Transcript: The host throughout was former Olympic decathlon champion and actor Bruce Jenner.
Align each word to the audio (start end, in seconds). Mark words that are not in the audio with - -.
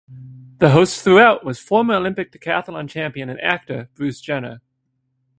The 0.57 0.71
host 0.71 1.03
throughout 1.03 1.45
was 1.45 1.59
former 1.59 1.93
Olympic 1.93 2.31
decathlon 2.31 2.89
champion 2.89 3.29
and 3.29 3.39
actor 3.39 3.87
Bruce 3.93 4.19
Jenner. 4.19 4.59